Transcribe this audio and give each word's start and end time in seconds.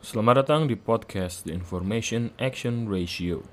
Selamat 0.00 0.40
datang 0.40 0.64
di 0.64 0.80
podcast 0.80 1.44
The 1.44 1.52
Information 1.52 2.32
Action 2.40 2.88
Ratio. 2.88 3.44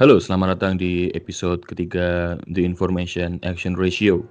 Halo, 0.00 0.16
selamat 0.16 0.56
datang 0.56 0.80
di 0.80 1.12
episode 1.12 1.60
ketiga 1.68 2.40
The 2.48 2.64
Information 2.64 3.44
Action 3.44 3.76
Ratio. 3.76 4.24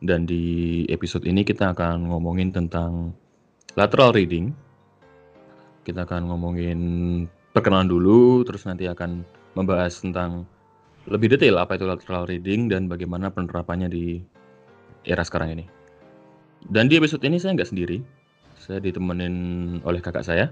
Dan 0.00 0.24
di 0.24 0.88
episode 0.88 1.28
ini 1.28 1.44
kita 1.44 1.76
akan 1.76 2.08
ngomongin 2.08 2.48
tentang 2.48 3.12
lateral 3.76 4.16
reading. 4.16 4.56
Kita 5.84 6.08
akan 6.08 6.32
ngomongin 6.32 6.80
perkenalan 7.52 7.88
dulu, 7.88 8.42
terus 8.48 8.64
nanti 8.64 8.88
akan 8.88 9.24
membahas 9.52 10.00
tentang 10.00 10.48
lebih 11.04 11.36
detail 11.36 11.60
apa 11.60 11.76
itu 11.76 11.84
lateral 11.84 12.24
reading 12.24 12.72
dan 12.72 12.88
bagaimana 12.88 13.28
penerapannya 13.28 13.92
di 13.92 14.24
era 15.04 15.20
sekarang 15.20 15.60
ini. 15.60 15.64
Dan 16.64 16.88
di 16.88 16.96
episode 16.96 17.20
ini 17.28 17.36
saya 17.36 17.52
nggak 17.52 17.68
sendiri, 17.68 18.00
saya 18.56 18.80
ditemenin 18.80 19.34
oleh 19.84 20.00
kakak 20.00 20.24
saya. 20.24 20.48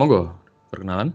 Monggo, 0.00 0.32
perkenalan. 0.72 1.12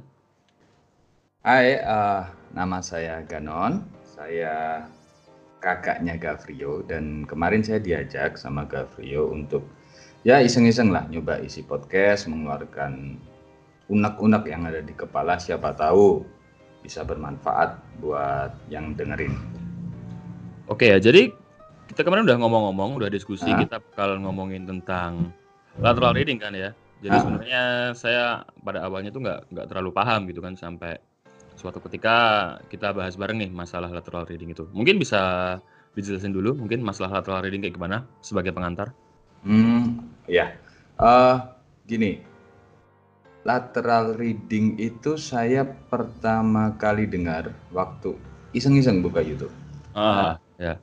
Hai, 1.41 1.81
uh, 1.81 2.29
nama 2.53 2.83
saya 2.85 3.25
Ganon. 3.25 3.81
Saya 4.05 4.85
kakaknya 5.63 6.21
Gavrio 6.21 6.85
dan 6.85 7.25
kemarin 7.25 7.65
saya 7.65 7.81
diajak 7.81 8.37
sama 8.37 8.69
Gavrio 8.69 9.33
untuk 9.33 9.65
ya 10.21 10.37
iseng-iseng 10.37 10.93
lah 10.93 11.09
nyoba 11.09 11.41
isi 11.41 11.65
podcast, 11.65 12.29
mengeluarkan 12.29 13.17
unek-unek 13.89 14.43
yang 14.49 14.65
ada 14.65 14.81
di 14.81 14.93
kepala 14.97 15.37
siapa 15.37 15.73
tahu 15.77 16.25
bisa 16.81 17.01
bermanfaat 17.01 18.01
buat 18.01 18.53
yang 18.69 18.93
dengerin. 18.93 19.33
Oke 20.69 20.89
ya, 20.93 20.97
jadi 20.97 21.29
kita 21.89 22.01
kemarin 22.01 22.25
udah 22.25 22.37
ngomong-ngomong, 22.41 22.97
udah 22.97 23.09
diskusi, 23.09 23.49
uh. 23.49 23.57
kita 23.61 23.77
bakal 23.81 24.17
ngomongin 24.21 24.65
tentang 24.65 25.33
lateral 25.77 26.17
reading 26.17 26.41
kan 26.41 26.53
ya. 26.53 26.73
Jadi 27.01 27.15
uh. 27.17 27.21
sebenarnya 27.21 27.63
saya 27.93 28.23
pada 28.65 28.85
awalnya 28.85 29.13
tuh 29.13 29.21
nggak 29.21 29.53
nggak 29.53 29.65
terlalu 29.69 29.89
paham 29.93 30.25
gitu 30.29 30.41
kan 30.41 30.57
sampai 30.57 30.97
suatu 31.55 31.79
ketika 31.85 32.15
kita 32.67 32.91
bahas 32.91 33.15
bareng 33.15 33.39
nih 33.41 33.49
masalah 33.53 33.89
lateral 33.89 34.25
reading 34.25 34.53
itu. 34.53 34.65
Mungkin 34.73 34.97
bisa 34.97 35.57
dijelasin 35.95 36.33
dulu 36.35 36.57
mungkin 36.57 36.83
masalah 36.83 37.21
lateral 37.21 37.45
reading 37.45 37.61
kayak 37.61 37.77
gimana 37.77 38.03
sebagai 38.19 38.51
pengantar? 38.51 38.91
Hmm, 39.45 40.09
ya. 40.25 40.57
Uh, 40.97 41.37
gini, 41.85 42.25
lateral 43.45 44.17
reading 44.17 44.73
itu 44.81 45.15
saya 45.21 45.63
pertama 45.63 46.73
kali 46.81 47.05
dengar 47.05 47.53
waktu 47.69 48.17
iseng-iseng 48.57 49.05
buka 49.05 49.21
YouTube. 49.21 49.53
Ah, 49.93 50.01
nah, 50.01 50.35
ya. 50.57 50.73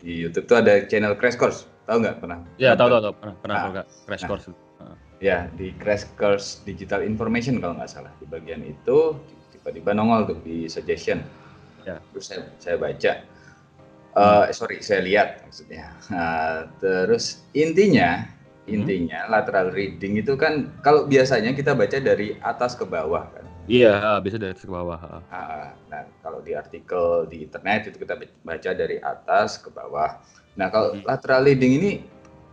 Di 0.00 0.24
YouTube 0.24 0.48
tuh 0.48 0.64
ada 0.64 0.80
channel 0.88 1.12
Crash 1.20 1.36
Course, 1.36 1.68
tahu 1.84 2.00
nggak 2.00 2.24
pernah? 2.24 2.40
Ya, 2.56 2.72
tahu 2.72 2.88
tahu, 2.88 3.00
tahu. 3.04 3.14
pernah 3.20 3.36
pernah 3.44 3.56
nah, 3.60 3.84
Crash 4.08 4.24
nah, 4.24 4.28
Course. 4.32 4.44
Nah. 4.80 4.96
Ya, 5.20 5.38
di 5.60 5.76
Crash 5.76 6.08
Course 6.16 6.64
Digital 6.64 7.04
Information 7.04 7.60
kalau 7.60 7.76
nggak 7.76 7.92
salah. 7.92 8.10
Di 8.16 8.24
bagian 8.24 8.64
itu 8.64 9.20
tiba-tiba 9.52 9.92
nongol 9.92 10.32
tuh 10.32 10.38
di 10.40 10.72
suggestion 10.72 11.20
ya. 11.84 12.00
terus 12.16 12.32
saya 12.32 12.48
saya 12.56 12.76
baca 12.80 13.12
uh, 14.16 14.48
sorry 14.56 14.80
saya 14.80 15.04
lihat 15.04 15.44
maksudnya 15.44 15.92
uh, 16.08 16.64
terus 16.80 17.44
intinya. 17.52 18.39
Intinya 18.70 19.26
lateral 19.26 19.74
reading 19.74 20.22
itu 20.22 20.38
kan 20.38 20.70
kalau 20.80 21.04
biasanya 21.10 21.52
kita 21.52 21.74
baca 21.74 21.98
dari 21.98 22.38
atas 22.40 22.78
ke 22.78 22.86
bawah 22.86 23.26
kan 23.34 23.44
iya 23.66 24.18
bisa 24.22 24.38
dari 24.38 24.54
atas 24.54 24.64
ke 24.64 24.72
bawah 24.72 25.00
uh, 25.30 25.68
nah 25.90 26.02
kalau 26.22 26.40
di 26.40 26.54
artikel 26.54 27.26
di 27.26 27.44
internet 27.44 27.90
itu 27.90 27.98
kita 28.00 28.14
baca 28.46 28.70
dari 28.72 28.96
atas 29.02 29.58
ke 29.58 29.68
bawah 29.68 30.22
nah 30.54 30.70
kalau 30.70 30.94
hmm. 30.94 31.04
lateral 31.04 31.42
reading 31.44 31.76
ini 31.82 31.90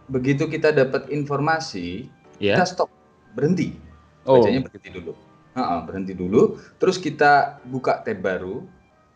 begitu 0.10 0.50
kita 0.50 0.74
dapat 0.74 1.08
informasi 1.14 2.10
yeah. 2.42 2.58
kita 2.58 2.66
stop 2.66 2.90
berhenti 3.38 3.78
oh. 4.26 4.42
bacanya 4.42 4.62
oh. 4.62 4.66
berhenti 4.68 4.90
dulu 4.92 5.14
uh, 5.58 5.82
berhenti 5.84 6.14
dulu, 6.14 6.62
terus 6.78 7.02
kita 7.02 7.58
buka 7.66 8.06
tab 8.06 8.22
baru, 8.22 8.64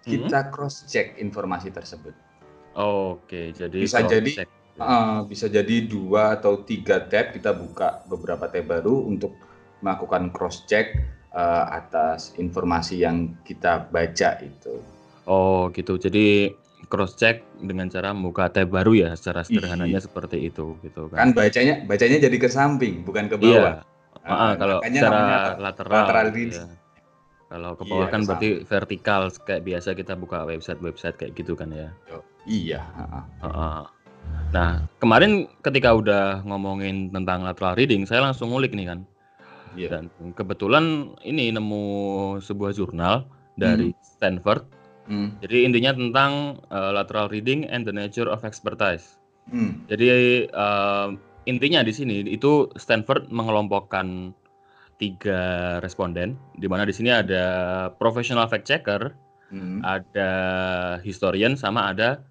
kita 0.03 0.39
hmm. 0.41 0.49
cross 0.49 0.89
check 0.89 1.15
informasi 1.21 1.69
tersebut. 1.69 2.13
Oke, 2.73 3.53
jadi 3.53 3.77
bisa 3.77 4.01
jadi 4.07 4.47
uh, 4.79 5.25
bisa 5.27 5.51
jadi 5.51 5.83
dua 5.83 6.39
atau 6.39 6.61
tiga 6.63 7.03
tab 7.09 7.35
kita 7.35 7.51
buka 7.51 8.05
beberapa 8.07 8.47
tab 8.47 8.69
baru 8.69 9.09
untuk 9.09 9.35
melakukan 9.81 10.29
cross 10.31 10.63
check 10.69 11.01
uh, 11.33 11.67
atas 11.73 12.37
informasi 12.37 13.01
yang 13.03 13.35
kita 13.43 13.89
baca 13.89 14.37
itu. 14.39 14.79
Oh, 15.25 15.69
gitu. 15.73 15.97
Jadi 15.97 16.53
cross 16.91 17.15
check 17.15 17.43
dengan 17.61 17.87
cara 17.87 18.11
membuka 18.11 18.51
tab 18.51 18.71
baru 18.71 18.91
ya 18.95 19.09
secara 19.15 19.47
sederhananya 19.47 19.99
Iyi. 20.01 20.05
seperti 20.05 20.37
itu 20.47 20.75
gitu 20.83 21.07
kan. 21.11 21.17
Kan 21.17 21.29
bacanya 21.31 21.83
bacanya 21.87 22.17
jadi 22.19 22.37
ke 22.37 22.49
samping 22.51 23.07
bukan 23.07 23.31
ke 23.31 23.35
bawah. 23.39 23.81
Iya. 23.81 23.89
Nah, 24.21 24.53
kalau 24.53 24.77
secara 24.85 25.57
lateral, 25.57 26.03
lateral 26.05 26.27
ya. 26.35 26.65
Kalau 27.51 27.71
ke 27.75 27.83
bawah 27.83 28.07
iya, 28.07 28.13
kan 28.13 28.21
berarti 28.23 28.49
vertikal 28.63 29.21
kayak 29.43 29.63
biasa 29.67 29.91
kita 29.91 30.13
buka 30.15 30.47
website-website 30.47 31.19
kayak 31.19 31.35
gitu 31.35 31.51
kan 31.57 31.67
ya. 31.73 31.89
Iya. 32.47 32.81
Nah 34.51 34.83
kemarin 34.99 35.47
ketika 35.63 35.95
udah 35.95 36.43
ngomongin 36.43 37.09
tentang 37.11 37.47
lateral 37.47 37.75
reading, 37.79 38.03
saya 38.03 38.23
langsung 38.23 38.51
ngulik 38.51 38.75
nih 38.75 38.91
kan. 38.91 38.99
Iya. 39.75 39.89
Dan 39.89 40.03
kebetulan 40.35 41.15
ini 41.23 41.55
nemu 41.55 41.83
sebuah 42.43 42.75
jurnal 42.75 43.23
dari 43.55 43.95
hmm. 43.95 43.99
Stanford. 44.03 44.67
Hmm. 45.07 45.35
Jadi 45.39 45.65
intinya 45.65 45.91
tentang 45.95 46.61
uh, 46.69 46.91
lateral 46.91 47.31
reading 47.31 47.67
and 47.71 47.87
the 47.87 47.95
nature 47.95 48.27
of 48.27 48.43
expertise. 48.43 49.17
Hmm. 49.49 49.83
Jadi 49.87 50.07
uh, 50.51 51.15
intinya 51.47 51.81
di 51.81 51.95
sini 51.95 52.27
itu 52.27 52.69
Stanford 52.77 53.31
mengelompokkan 53.31 54.35
tiga 55.01 55.81
responden, 55.81 56.37
di 56.61 56.69
mana 56.69 56.85
di 56.85 56.93
sini 56.93 57.09
ada 57.09 57.89
professional 57.97 58.45
fact 58.45 58.69
checker, 58.69 59.09
hmm. 59.49 59.81
ada 59.81 60.31
historian, 61.01 61.57
sama 61.57 61.89
ada 61.89 62.21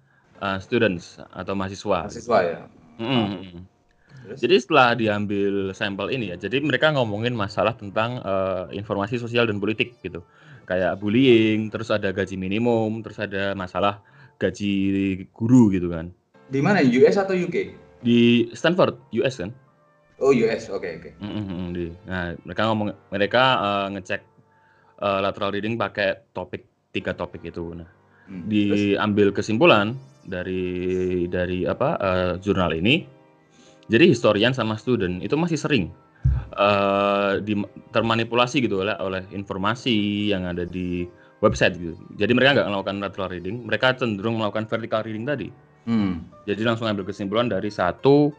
uh, 0.41 0.57
students 0.57 1.21
atau 1.31 1.53
mahasiswa. 1.53 2.09
Mahasiswa 2.09 2.39
ya. 2.43 2.59
Hmm. 2.97 3.65
Jadi 4.37 4.55
setelah 4.61 4.93
diambil 4.93 5.73
sampel 5.73 6.13
ini 6.13 6.29
ya, 6.29 6.37
jadi 6.37 6.61
mereka 6.61 6.93
ngomongin 6.93 7.33
masalah 7.33 7.73
tentang 7.73 8.21
uh, 8.21 8.69
informasi 8.69 9.17
sosial 9.17 9.49
dan 9.49 9.57
politik 9.57 9.97
gitu, 10.05 10.21
kayak 10.69 11.01
bullying, 11.01 11.73
terus 11.73 11.89
ada 11.89 12.13
gaji 12.13 12.37
minimum, 12.37 13.01
terus 13.01 13.17
ada 13.17 13.57
masalah 13.57 13.97
gaji 14.37 14.73
guru 15.33 15.73
gitu 15.73 15.89
kan. 15.89 16.13
Di 16.53 16.61
mana 16.61 16.85
US 16.85 17.17
atau 17.17 17.33
UK? 17.33 17.73
Di 18.05 18.45
Stanford, 18.53 19.01
US 19.17 19.41
kan? 19.41 19.49
Oh 20.21 20.29
US, 20.29 20.69
oke 20.69 20.85
okay, 20.85 20.91
oke. 21.01 21.09
Okay. 21.17 21.25
Mm 21.25 21.43
-hmm, 21.49 21.89
nah 22.05 22.37
mereka 22.45 22.61
ngomong, 22.69 22.87
mereka 23.09 23.43
uh, 23.57 23.87
ngecek 23.89 24.21
uh, 25.01 25.19
lateral 25.19 25.49
reading 25.49 25.81
pakai 25.81 26.29
topik 26.29 26.69
tiga 26.93 27.17
topik 27.17 27.41
itu. 27.41 27.73
Nah 27.73 27.89
hmm, 28.29 28.45
diambil 28.45 29.33
kesimpulan 29.33 29.97
dari 30.25 31.25
dari 31.29 31.65
apa 31.65 31.97
uh, 31.97 32.33
jurnal 32.37 32.73
ini. 32.75 33.05
Jadi 33.91 34.07
historian 34.07 34.55
sama 34.55 34.79
student 34.79 35.19
itu 35.19 35.35
masih 35.35 35.59
sering 35.59 35.91
uh, 36.55 37.41
di, 37.43 37.59
termanipulasi 37.91 38.63
gitu 38.63 38.85
oleh 38.85 38.95
oleh 39.03 39.25
informasi 39.35 40.29
yang 40.31 40.47
ada 40.47 40.63
di 40.63 41.03
website 41.43 41.75
gitu. 41.75 41.97
Jadi 42.15 42.31
mereka 42.31 42.61
nggak 42.61 42.67
melakukan 42.71 42.97
lateral 43.01 43.29
reading, 43.33 43.65
mereka 43.65 43.97
cenderung 43.97 44.39
melakukan 44.39 44.69
vertical 44.69 45.01
reading 45.03 45.25
tadi. 45.27 45.49
Hmm. 45.89 46.29
Jadi 46.45 46.61
langsung 46.61 46.85
ambil 46.85 47.03
kesimpulan 47.03 47.49
dari 47.49 47.73
satu 47.73 48.29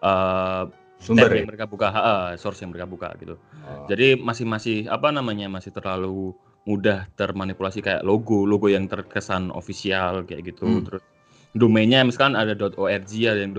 uh, 0.00 0.64
sumber 0.98 1.30
yang 1.30 1.46
mereka 1.46 1.68
buka, 1.68 1.92
uh, 1.92 2.32
source 2.40 2.64
yang 2.64 2.72
mereka 2.72 2.88
buka 2.88 3.08
gitu. 3.20 3.36
Oh. 3.36 3.86
Jadi 3.86 4.16
masih 4.18 4.48
masih 4.48 4.76
apa 4.88 5.12
namanya 5.12 5.46
masih 5.52 5.70
terlalu 5.70 6.32
mudah 6.64 7.08
termanipulasi 7.16 7.80
kayak 7.84 8.04
logo, 8.04 8.44
logo 8.44 8.68
yang 8.68 8.88
terkesan 8.88 9.52
official 9.52 10.24
kayak 10.24 10.52
gitu. 10.52 10.64
Hmm. 10.64 10.84
Terus 10.88 11.04
domainnya 11.58 12.06
misalkan 12.06 12.38
ada 12.38 12.54
.org 12.54 13.10
ada 13.10 13.40
yang 13.42 13.52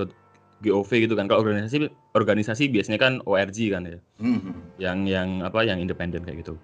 .gov 0.59 0.89
gitu 0.91 1.13
kan. 1.15 1.27
Kalau 1.27 1.43
organisasi 1.43 1.87
organisasi 2.15 2.67
biasanya 2.71 2.99
kan 2.99 3.13
org 3.27 3.55
kan 3.55 3.81
ya. 3.83 3.99
Hmm. 4.19 4.55
Yang 4.79 4.97
yang 5.11 5.29
apa 5.43 5.59
yang 5.67 5.83
independen 5.83 6.23
kayak 6.23 6.47
gitu. 6.47 6.55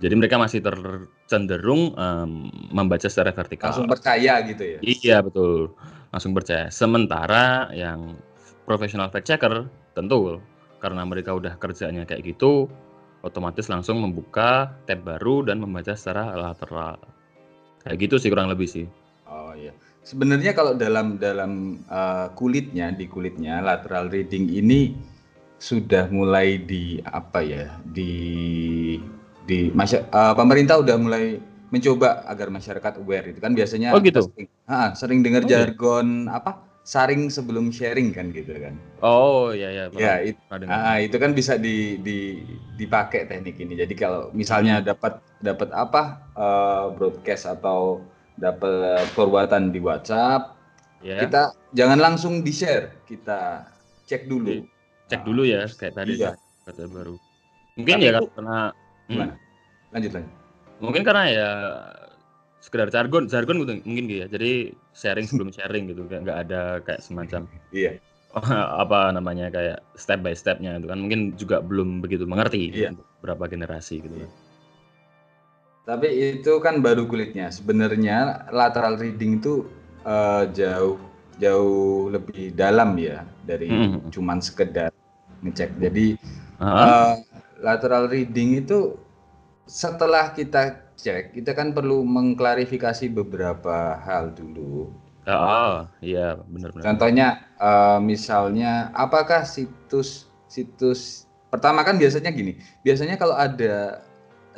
Jadi 0.00 0.16
mereka 0.16 0.40
masih 0.40 0.64
tercenderung 0.64 1.92
um, 1.92 2.48
membaca 2.72 3.04
secara 3.04 3.36
vertikal. 3.36 3.68
Langsung 3.68 3.90
percaya 3.92 4.40
gitu 4.48 4.64
ya? 4.64 4.78
Iya 4.80 5.16
betul, 5.20 5.76
langsung 6.08 6.32
percaya. 6.32 6.72
Sementara 6.72 7.68
yang 7.76 8.16
profesional 8.64 9.12
fact 9.12 9.28
checker 9.28 9.68
tentu 9.92 10.40
karena 10.80 11.04
mereka 11.04 11.36
udah 11.36 11.52
kerjanya 11.60 12.08
kayak 12.08 12.32
gitu, 12.32 12.72
otomatis 13.20 13.68
langsung 13.68 14.00
membuka 14.00 14.72
tab 14.88 15.04
baru 15.04 15.44
dan 15.44 15.60
membaca 15.60 15.92
secara 15.92 16.32
lateral. 16.32 16.96
Kayak 17.84 18.08
gitu 18.08 18.16
sih 18.16 18.32
kurang 18.32 18.48
lebih 18.48 18.72
sih. 18.72 18.88
Sebenarnya 20.00 20.56
kalau 20.56 20.74
dalam 20.74 21.20
dalam 21.20 21.84
uh, 21.86 22.32
kulitnya 22.32 22.90
di 22.90 23.04
kulitnya 23.04 23.60
lateral 23.60 24.08
reading 24.08 24.48
ini 24.48 24.96
sudah 25.60 26.08
mulai 26.08 26.56
di 26.56 27.04
apa 27.04 27.44
ya 27.44 27.68
di 27.84 28.96
di 29.44 29.68
uh, 29.76 30.32
pemerintah 30.32 30.80
udah 30.80 30.96
mulai 30.96 31.36
mencoba 31.68 32.24
agar 32.26 32.48
masyarakat 32.48 32.98
aware 32.98 33.30
itu 33.30 33.38
kan 33.44 33.52
biasanya 33.52 33.92
oh 33.92 34.00
gitu 34.00 34.24
sering, 34.24 34.48
ha, 34.66 34.96
sering 34.96 35.20
dengar 35.20 35.44
oh, 35.44 35.46
iya. 35.46 35.52
jargon 35.52 36.26
iya. 36.26 36.40
apa 36.40 36.52
saring 36.82 37.28
sebelum 37.30 37.68
sharing 37.70 38.10
kan 38.10 38.32
gitu 38.32 38.56
kan 38.56 38.74
oh 39.04 39.52
iya 39.52 39.68
iya 39.68 39.84
ya 39.94 40.14
it, 40.24 40.36
uh, 40.50 40.98
itu 40.98 41.16
kan 41.20 41.36
bisa 41.36 41.60
di, 41.60 42.00
di 42.02 42.42
dipakai 42.80 43.28
teknik 43.28 43.60
ini 43.60 43.78
jadi 43.78 43.94
kalau 43.94 44.32
misalnya 44.34 44.80
dapat 44.82 45.20
dapat 45.44 45.70
apa 45.76 46.24
uh, 46.34 46.90
broadcast 46.96 47.46
atau 47.46 48.02
dapat 48.40 49.04
forwardan 49.12 49.70
di 49.70 49.78
WhatsApp 49.78 50.56
yeah. 51.04 51.20
kita 51.20 51.52
jangan 51.76 52.00
langsung 52.00 52.40
di 52.40 52.50
share 52.50 53.04
kita 53.04 53.68
cek 54.08 54.26
dulu 54.26 54.64
cek 55.12 55.22
dulu 55.22 55.44
ya 55.46 55.68
kayak 55.68 55.94
tadi 55.94 56.18
iya. 56.18 56.34
kata 56.64 56.88
baru 56.88 57.14
mungkin 57.78 57.96
Tapi 58.00 58.06
ya 58.08 58.12
itu, 58.18 58.26
karena 58.34 58.58
hmm. 59.08 59.30
lanjut 59.94 60.12
lanjut 60.16 60.40
Mungkin 60.80 61.04
karena 61.04 61.24
ya 61.28 61.50
sekedar 62.64 62.88
jargon, 62.88 63.28
jargon 63.28 63.60
gitu 63.62 63.72
mungkin 63.84 64.04
gitu 64.08 64.18
ya. 64.24 64.26
Jadi 64.32 64.52
sharing 64.96 65.26
sebelum 65.28 65.52
sharing 65.52 65.92
gitu, 65.92 66.08
nggak 66.08 66.38
ada 66.48 66.80
kayak 66.84 67.04
semacam 67.04 67.44
iya. 67.70 68.00
apa 68.82 69.12
namanya 69.12 69.52
kayak 69.52 69.78
step 69.96 70.24
by 70.24 70.32
stepnya 70.32 70.80
itu 70.80 70.88
kan 70.88 70.98
mungkin 71.02 71.36
juga 71.36 71.60
belum 71.60 72.00
begitu 72.00 72.24
mengerti 72.24 72.72
iya. 72.72 72.96
berapa 73.20 73.44
generasi 73.46 74.00
gitu. 74.00 74.24
Iya. 74.24 74.28
Tapi 75.84 76.38
itu 76.38 76.52
kan 76.60 76.84
baru 76.84 77.08
kulitnya. 77.08 77.48
Sebenarnya 77.50 78.48
lateral 78.52 79.00
reading 79.00 79.40
itu 79.40 79.66
uh, 80.04 80.46
jauh 80.52 81.00
jauh 81.40 82.12
lebih 82.12 82.52
dalam 82.52 83.00
ya 83.00 83.24
dari 83.48 83.72
hmm. 83.72 84.12
cuman 84.12 84.44
sekedar 84.44 84.92
ngecek. 85.40 85.72
Jadi 85.80 86.20
uh 86.60 86.64
-huh. 86.64 86.76
uh, 86.84 87.12
lateral 87.64 88.12
reading 88.12 88.60
itu 88.60 88.96
setelah 89.70 90.34
kita 90.34 90.90
cek, 90.98 91.32
kita 91.32 91.56
kan 91.56 91.72
perlu 91.72 92.04
mengklarifikasi 92.04 93.08
beberapa 93.08 93.96
hal 94.04 94.36
dulu. 94.36 94.92
Oh, 95.30 95.86
iya 96.02 96.36
benar-benar. 96.48 96.84
Contohnya 96.84 97.28
uh, 97.62 98.02
misalnya 98.02 98.90
apakah 98.92 99.46
situs 99.46 100.26
situs 100.50 101.30
pertama 101.48 101.86
kan 101.86 101.96
biasanya 101.96 102.34
gini, 102.34 102.58
biasanya 102.82 103.14
kalau 103.14 103.38
ada 103.38 104.02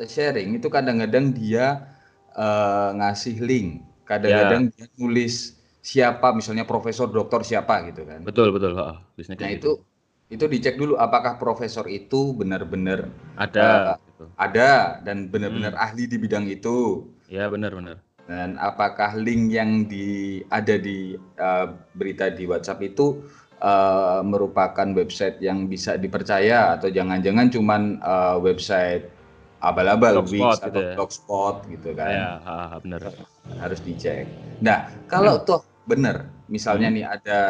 sharing 0.01 0.57
itu 0.57 0.69
kadang-kadang 0.73 1.33
dia 1.33 1.93
uh, 2.37 2.97
ngasih 2.97 3.41
link, 3.45 3.85
kadang-kadang 4.09 4.73
yeah. 4.73 4.87
dia 4.87 4.87
nulis 4.97 5.57
siapa 5.83 6.31
misalnya 6.33 6.65
profesor, 6.65 7.11
dokter 7.11 7.43
siapa 7.43 7.85
gitu 7.91 8.07
kan. 8.07 8.23
Betul 8.23 8.55
betul. 8.55 8.79
Oh, 8.79 8.97
nah 9.37 9.51
itu 9.51 9.83
itu 10.33 10.45
dicek 10.49 10.81
dulu 10.81 10.97
apakah 10.97 11.37
profesor 11.37 11.85
itu 11.85 12.33
benar-benar 12.33 13.13
ada 13.37 13.65
uh, 13.69 13.97
gitu. 14.01 14.25
ada 14.41 14.71
dan 15.05 15.29
benar-benar 15.29 15.77
hmm. 15.77 15.85
ahli 15.85 16.09
di 16.09 16.17
bidang 16.17 16.49
itu. 16.49 17.05
Ya 17.29 17.53
benar-benar. 17.53 18.01
Dan 18.25 18.57
apakah 18.57 19.19
link 19.19 19.53
yang 19.53 19.85
di 19.91 20.41
ada 20.49 20.79
di 20.79 21.19
uh, 21.37 21.75
berita 21.99 22.33
di 22.33 22.49
WhatsApp 22.49 22.81
itu 22.81 23.21
uh, 23.61 24.25
merupakan 24.25 24.89
website 24.97 25.37
yang 25.43 25.69
bisa 25.69 26.01
dipercaya 26.01 26.81
atau 26.81 26.89
jangan-jangan 26.89 27.53
cuman 27.53 27.83
uh, 28.01 28.41
website 28.41 29.11
abal-abal 29.63 30.27
Wix 30.27 30.59
atau 30.59 30.69
gitu 30.69 30.81
ya. 30.83 30.95
blogspot 30.99 31.57
gitu 31.71 31.89
kan? 31.95 32.11
Ya, 32.11 32.31
benar. 32.83 33.01
Harus 33.63 33.79
dicek. 33.87 34.27
Nah 34.59 34.91
kalau 35.07 35.39
hmm. 35.39 35.47
toh 35.47 35.61
benar, 35.87 36.27
misalnya 36.51 36.91
hmm. 36.91 36.97
nih 36.99 37.05
ada 37.07 37.41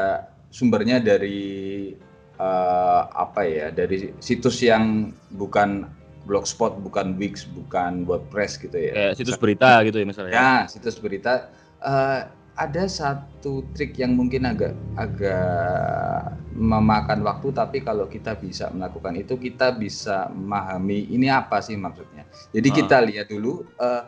sumbernya 0.53 1.01
dari 1.01 1.93
uh, 2.37 3.09
apa 3.09 3.49
ya 3.49 3.67
dari 3.73 4.13
situs 4.21 4.61
yang 4.61 5.17
bukan 5.41 5.89
blogspot, 6.29 6.79
bukan 6.85 7.19
Wix, 7.19 7.49
bukan 7.49 8.05
WordPress 8.07 8.61
gitu 8.61 8.77
ya. 8.77 8.93
Kayak 8.93 9.13
situs 9.19 9.37
berita 9.41 9.83
gitu 9.83 9.97
ya 9.99 10.07
misalnya. 10.07 10.33
Ya, 10.33 10.53
situs 10.71 11.01
berita. 11.01 11.51
Uh, 11.83 12.31
ada 12.53 12.85
satu 12.85 13.65
trik 13.73 13.97
yang 13.97 14.13
mungkin 14.13 14.45
agak 14.45 14.77
agak 15.01 16.37
memakan 16.53 17.25
waktu, 17.25 17.49
tapi 17.57 17.81
kalau 17.81 18.05
kita 18.05 18.37
bisa 18.37 18.69
melakukan 18.71 19.17
itu, 19.17 19.41
kita 19.41 19.73
bisa 19.73 20.29
memahami 20.29 21.09
ini 21.09 21.33
apa 21.33 21.65
sih 21.65 21.81
maksudnya. 21.81 22.29
Jadi 22.53 22.69
uh. 22.69 22.75
kita 22.77 22.97
lihat 23.09 23.27
dulu 23.33 23.65
uh, 23.81 24.05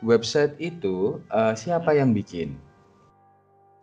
website 0.00 0.56
itu 0.56 1.20
uh, 1.28 1.52
siapa 1.52 1.92
yang 1.92 2.16
bikin. 2.16 2.56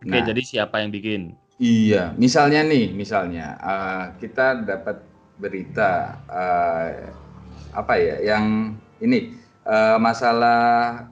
Oke, 0.02 0.10
nah, 0.10 0.26
jadi 0.26 0.42
siapa 0.42 0.82
yang 0.82 0.90
bikin? 0.90 1.38
Iya, 1.62 2.18
misalnya 2.18 2.66
nih, 2.66 2.90
misalnya 2.90 3.54
uh, 3.62 4.04
kita 4.18 4.66
dapat 4.66 5.06
berita 5.38 6.18
uh, 6.26 6.90
apa 7.78 7.94
ya, 8.02 8.18
yang 8.34 8.74
ini 8.98 9.38
uh, 9.70 10.02
masalah 10.02 11.06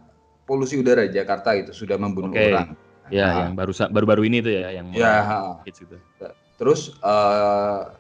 polusi 0.50 0.82
udara 0.82 1.06
Jakarta 1.06 1.54
itu 1.54 1.70
sudah 1.70 2.02
membunuh 2.02 2.34
okay. 2.34 2.50
orang. 2.50 2.74
Ya, 3.10 3.26
nah, 3.26 3.34
yang 3.46 3.54
baru 3.58 3.74
baru-baru 3.90 4.22
ini 4.30 4.38
tuh 4.42 4.54
ya, 4.54 4.70
yang 4.74 4.90
ya, 4.94 5.14
gitu. 5.66 5.98
Terus 6.58 6.98
uh, 7.06 7.94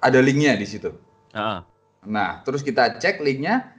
ada 0.00 0.18
linknya 0.20 0.56
di 0.56 0.64
situ. 0.68 0.92
Ah. 1.32 1.64
Nah, 2.04 2.40
terus 2.44 2.60
kita 2.64 2.96
cek 3.00 3.20
linknya 3.24 3.72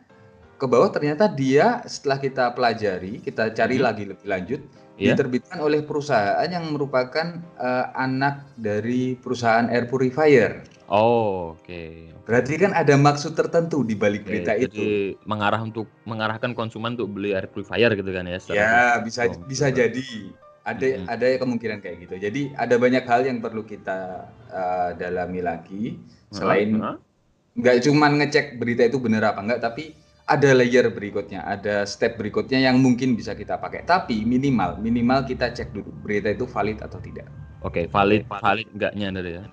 ke 0.57 0.65
bawah 0.65 0.89
ternyata 0.89 1.29
dia 1.29 1.85
setelah 1.85 2.17
kita 2.17 2.45
pelajari, 2.57 3.21
kita 3.21 3.53
cari 3.53 3.77
hmm. 3.77 3.85
lagi 3.85 4.03
lebih 4.09 4.25
lanjut, 4.25 4.61
yeah. 4.97 5.13
diterbitkan 5.13 5.61
oleh 5.61 5.85
perusahaan 5.85 6.49
yang 6.49 6.65
merupakan 6.73 7.37
uh, 7.61 7.93
anak 7.93 8.41
dari 8.57 9.13
perusahaan 9.21 9.69
air 9.69 9.85
purifier. 9.85 10.65
Oh, 10.89 11.53
oke. 11.53 11.61
Okay. 11.61 12.16
Berarti 12.27 12.59
kan 12.59 12.75
ada 12.75 12.91
maksud 12.99 13.39
tertentu 13.39 13.87
di 13.87 13.95
balik 13.95 14.27
okay, 14.27 14.43
berita 14.43 14.51
jadi 14.59 14.67
itu. 14.67 15.15
mengarah 15.23 15.63
untuk 15.63 15.87
mengarahkan 16.03 16.51
konsumen 16.51 16.99
untuk 16.99 17.15
beli 17.15 17.31
air 17.31 17.47
purifier 17.47 17.87
gitu 17.95 18.11
kan 18.11 18.27
ya? 18.27 18.37
Ya, 18.51 18.99
bisa 18.99 19.31
oh, 19.31 19.47
bisa 19.47 19.71
betul. 19.71 19.79
jadi. 19.79 20.07
Ada 20.67 20.83
mm 20.83 20.95
-hmm. 20.99 21.07
ada 21.07 21.25
kemungkinan 21.39 21.79
kayak 21.79 21.97
gitu. 22.03 22.15
Jadi 22.19 22.41
ada 22.59 22.75
banyak 22.75 23.07
hal 23.07 23.23
yang 23.23 23.39
perlu 23.39 23.63
kita 23.63 24.27
uh, 24.51 24.91
dalami 24.99 25.39
lagi 25.39 25.95
selain 26.27 26.75
nggak 27.55 27.75
uh 27.75 27.79
-huh. 27.79 27.85
cuma 27.87 28.11
ngecek 28.11 28.59
berita 28.59 28.83
itu 28.83 28.99
benar 28.99 29.31
apa 29.31 29.47
enggak, 29.47 29.63
tapi 29.63 29.95
ada 30.27 30.51
layer 30.51 30.91
berikutnya, 30.91 31.39
ada 31.47 31.87
step 31.87 32.19
berikutnya 32.19 32.59
yang 32.59 32.83
mungkin 32.83 33.15
bisa 33.15 33.31
kita 33.31 33.55
pakai. 33.55 33.87
Tapi 33.87 34.27
minimal, 34.27 34.75
minimal 34.83 35.23
kita 35.23 35.55
cek 35.55 35.71
dulu 35.71 35.87
berita 36.03 36.35
itu 36.35 36.43
valid 36.43 36.83
atau 36.83 36.99
tidak. 36.99 37.31
Oke, 37.63 37.83
okay, 37.83 37.85
valid, 37.87 38.27
valid 38.27 38.67
enggaknya 38.75 39.07
dari 39.15 39.31
ya. 39.39 39.43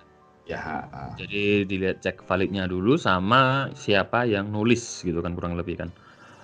Ya. 0.45 0.85
Jadi 1.17 1.65
dilihat 1.65 2.05
cek 2.05 2.29
validnya 2.29 2.69
dulu 2.69 3.01
sama 3.01 3.73
siapa 3.73 4.29
yang 4.29 4.53
nulis 4.53 5.01
gitu 5.01 5.25
kan 5.25 5.33
kurang 5.33 5.57
lebih 5.57 5.81
kan. 5.81 5.91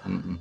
Mm 0.09 0.21
-mm. 0.21 0.37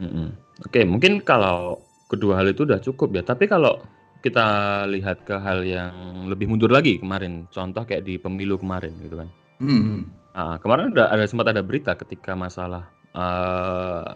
Mm 0.00 0.10
-mm. 0.10 0.28
Oke, 0.62 0.70
okay, 0.70 0.84
mungkin 0.86 1.18
kalau 1.26 1.82
kedua 2.06 2.38
hal 2.38 2.54
itu 2.54 2.62
udah 2.62 2.78
cukup 2.78 3.10
ya. 3.18 3.22
Tapi 3.26 3.50
kalau 3.50 3.82
kita 4.22 4.46
lihat 4.86 5.26
ke 5.26 5.34
hal 5.34 5.66
yang 5.66 6.26
lebih 6.30 6.46
mundur 6.46 6.70
lagi 6.70 7.02
kemarin, 7.02 7.50
contoh 7.50 7.82
kayak 7.82 8.06
di 8.06 8.14
pemilu 8.20 8.60
kemarin 8.60 8.94
gitu 9.02 9.18
kan. 9.18 9.28
Mm 9.58 9.80
-hmm. 9.82 10.00
Nah, 10.30 10.56
kemarin 10.62 10.94
ada, 10.94 11.10
ada 11.10 11.26
sempat 11.26 11.50
ada 11.50 11.62
berita 11.66 11.98
ketika 11.98 12.38
masalah 12.38 12.86
uh, 13.18 14.06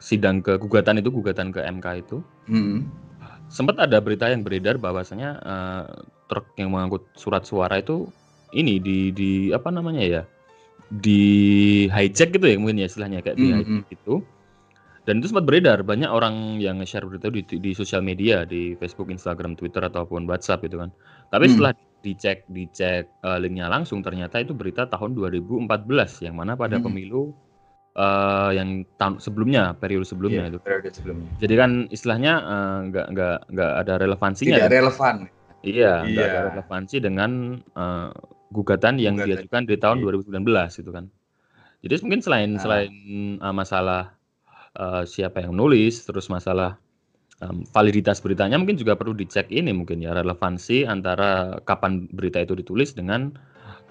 sidang 0.00 0.40
ke 0.40 0.56
gugatan 0.56 1.00
itu, 1.00 1.12
gugatan 1.12 1.52
ke 1.52 1.60
MK 1.60 1.86
itu, 2.00 2.24
hmm. 2.48 2.88
sempat 3.52 3.76
ada 3.76 4.00
berita 4.00 4.32
yang 4.32 4.40
beredar 4.40 4.80
bahwasanya 4.80 5.30
uh, 5.44 5.84
truk 6.32 6.48
yang 6.56 6.72
mengangkut 6.72 7.04
surat 7.12 7.44
suara 7.44 7.76
itu 7.82 8.08
ini 8.56 8.82
di 8.82 9.14
di 9.14 9.30
apa 9.50 9.68
namanya 9.70 10.02
ya, 10.02 10.22
di 10.90 11.22
hijack 11.90 12.34
gitu 12.34 12.46
ya 12.50 12.56
mungkin 12.58 12.82
ya 12.82 12.86
istilahnya 12.90 13.22
kayak 13.22 13.38
di 13.38 13.46
hmm, 13.46 13.58
hijack 13.62 13.86
hmm. 13.86 13.96
itu. 13.96 14.14
Dan 15.08 15.24
itu 15.24 15.32
sempat 15.32 15.48
beredar 15.48 15.80
banyak 15.80 16.06
orang 16.12 16.60
yang 16.60 16.78
nge-share 16.78 17.08
berita 17.08 17.32
di, 17.32 17.42
di 17.42 17.72
sosial 17.72 18.04
media 18.04 18.44
di 18.44 18.76
Facebook, 18.76 19.08
Instagram, 19.08 19.56
Twitter 19.56 19.80
ataupun 19.80 20.28
WhatsApp 20.28 20.60
gitu 20.62 20.76
kan. 20.76 20.92
Tapi 21.32 21.48
hmm. 21.48 21.52
setelah 21.56 21.72
dicek 22.04 22.38
dicek 22.52 23.08
uh, 23.24 23.40
linknya 23.40 23.68
langsung 23.68 24.00
ternyata 24.00 24.40
itu 24.40 24.52
berita 24.56 24.88
tahun 24.88 25.16
2014 25.16 25.68
yang 26.24 26.36
mana 26.36 26.52
pada 26.56 26.80
hmm. 26.80 26.84
pemilu 26.84 27.32
uh, 27.96 28.50
yang 28.54 28.86
tahun 29.00 29.18
sebelumnya, 29.18 29.74
periode 29.76 30.06
sebelumnya 30.06 30.46
Iya, 30.46 30.50
itu. 30.54 30.58
periode 30.62 30.88
sebelumnya. 30.92 31.28
Jadi 31.40 31.54
kan 31.56 31.70
istilahnya, 31.90 32.34
uh, 32.44 32.78
nggak 32.90 33.06
nggak 33.16 33.38
nggak 33.50 33.72
ada 33.86 33.94
relevansinya 33.98 34.56
Tidak 34.58 34.70
relevan. 34.70 35.16
Iya, 35.60 35.92
nggak 36.06 36.26
ada 36.26 36.40
iya. 36.40 36.48
relevansi 36.54 36.96
dengan, 37.02 37.30
uh, 37.76 38.10
gugatan 38.50 38.98
yang 38.98 39.14
Gugatan. 39.16 39.46
diajukan 39.46 39.62
di 39.66 39.76
tahun 39.78 39.96
iya. 40.02 40.04
2019 40.42 40.82
itu 40.82 40.90
kan. 40.90 41.04
Jadi 41.80 41.92
mungkin 42.04 42.20
selain 42.20 42.50
Nah. 42.54 42.60
selain, 42.60 42.92
uh, 43.40 43.54
masalah, 43.56 44.02
uh, 44.76 45.02
siapa 45.08 45.40
yang 45.40 45.56
nulis, 45.56 46.04
terus 46.04 46.28
masalah, 46.28 46.76
um, 47.40 47.64
validitas 47.72 48.20
beritanya 48.20 48.60
mungkin 48.60 48.76
juga 48.76 48.98
perlu 49.00 49.16
dicek 49.16 49.48
ini 49.48 49.72
mungkin 49.72 50.02
ya, 50.04 50.12
relevansi 50.12 50.84
antara 50.84 51.62
kapan 51.64 52.04
berita 52.12 52.42
itu 52.42 52.52
ditulis 52.58 52.92
dengan, 52.92 53.32